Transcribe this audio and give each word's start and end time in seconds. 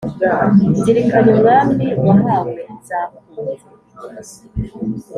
nzirikanye 0.79 1.29
umwami 1.35 1.85
wahawe 2.05 2.51
zakunze, 2.87 3.65